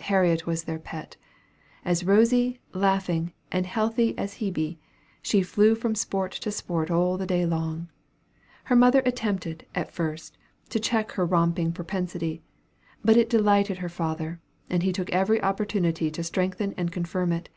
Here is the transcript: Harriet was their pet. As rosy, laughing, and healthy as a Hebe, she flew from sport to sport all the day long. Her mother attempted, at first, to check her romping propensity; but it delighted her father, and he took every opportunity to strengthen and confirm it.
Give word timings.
Harriet 0.00 0.46
was 0.46 0.64
their 0.64 0.78
pet. 0.78 1.18
As 1.84 2.04
rosy, 2.06 2.58
laughing, 2.72 3.34
and 3.52 3.66
healthy 3.66 4.16
as 4.16 4.36
a 4.36 4.36
Hebe, 4.50 4.78
she 5.20 5.42
flew 5.42 5.74
from 5.74 5.94
sport 5.94 6.32
to 6.32 6.50
sport 6.50 6.90
all 6.90 7.18
the 7.18 7.26
day 7.26 7.44
long. 7.44 7.88
Her 8.64 8.76
mother 8.76 9.02
attempted, 9.04 9.66
at 9.74 9.92
first, 9.92 10.38
to 10.70 10.80
check 10.80 11.10
her 11.12 11.26
romping 11.26 11.70
propensity; 11.72 12.42
but 13.04 13.18
it 13.18 13.28
delighted 13.28 13.76
her 13.84 13.90
father, 13.90 14.40
and 14.70 14.82
he 14.82 14.90
took 14.90 15.10
every 15.12 15.42
opportunity 15.42 16.10
to 16.12 16.22
strengthen 16.24 16.72
and 16.78 16.90
confirm 16.90 17.30
it. 17.30 17.50